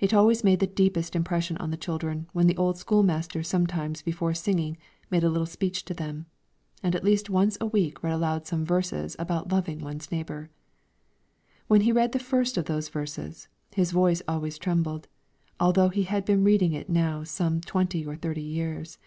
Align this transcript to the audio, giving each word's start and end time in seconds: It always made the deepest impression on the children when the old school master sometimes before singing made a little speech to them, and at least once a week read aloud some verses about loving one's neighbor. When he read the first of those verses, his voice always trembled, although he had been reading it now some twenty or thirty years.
It 0.00 0.12
always 0.12 0.42
made 0.42 0.58
the 0.58 0.66
deepest 0.66 1.14
impression 1.14 1.56
on 1.58 1.70
the 1.70 1.76
children 1.76 2.26
when 2.32 2.48
the 2.48 2.56
old 2.56 2.78
school 2.78 3.04
master 3.04 3.44
sometimes 3.44 4.02
before 4.02 4.34
singing 4.34 4.76
made 5.08 5.22
a 5.22 5.28
little 5.28 5.46
speech 5.46 5.84
to 5.84 5.94
them, 5.94 6.26
and 6.82 6.96
at 6.96 7.04
least 7.04 7.30
once 7.30 7.56
a 7.60 7.66
week 7.66 8.02
read 8.02 8.12
aloud 8.14 8.44
some 8.44 8.64
verses 8.64 9.14
about 9.20 9.52
loving 9.52 9.78
one's 9.78 10.10
neighbor. 10.10 10.50
When 11.68 11.82
he 11.82 11.92
read 11.92 12.10
the 12.10 12.18
first 12.18 12.56
of 12.58 12.64
those 12.64 12.88
verses, 12.88 13.46
his 13.70 13.92
voice 13.92 14.20
always 14.26 14.58
trembled, 14.58 15.06
although 15.60 15.90
he 15.90 16.02
had 16.02 16.24
been 16.24 16.42
reading 16.42 16.72
it 16.72 16.90
now 16.90 17.22
some 17.22 17.60
twenty 17.60 18.04
or 18.04 18.16
thirty 18.16 18.42
years. 18.42 18.98